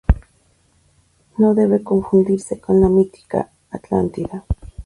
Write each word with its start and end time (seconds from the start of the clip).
No 1.37 1.53
debe 1.53 1.83
confundirse 1.83 2.59
con 2.59 2.81
la 2.81 2.89
mítica 2.89 3.51
Atlántida. 3.69 4.43